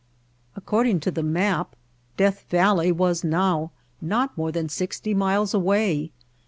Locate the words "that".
1.11-1.21